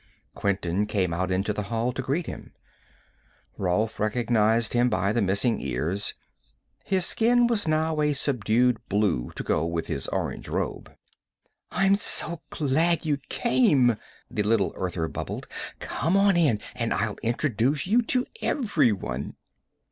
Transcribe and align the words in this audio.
Quinton 0.33 0.87
came 0.87 1.13
out 1.13 1.29
into 1.29 1.53
the 1.53 1.61
hall 1.69 1.93
to 1.93 2.01
greet 2.01 2.25
him. 2.25 2.53
Rolf 3.55 3.99
recognized 3.99 4.73
him 4.73 4.89
by 4.89 5.13
the 5.13 5.21
missing 5.21 5.59
ears; 5.61 6.15
his 6.83 7.05
skin 7.05 7.45
was 7.45 7.67
now 7.67 8.01
a 8.01 8.13
subdued 8.13 8.77
blue 8.89 9.29
to 9.35 9.43
go 9.43 9.63
with 9.63 9.85
his 9.85 10.07
orange 10.07 10.47
robe. 10.49 10.91
"I'm 11.71 11.95
so 11.95 12.39
glad 12.49 13.05
you 13.05 13.17
came," 13.29 13.95
the 14.27 14.41
little 14.41 14.73
Earther 14.75 15.07
bubbled. 15.07 15.45
"Come 15.77 16.17
on 16.17 16.35
in 16.35 16.61
and 16.73 16.95
I'll 16.95 17.17
introduce 17.21 17.85
you 17.85 18.01
to 18.01 18.25
everyone." 18.41 19.35